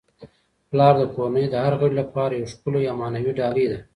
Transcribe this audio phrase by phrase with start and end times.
[0.69, 3.79] پلار د کورنی د هر غړي لپاره یو ښکلی او معنوي ډالۍ ده.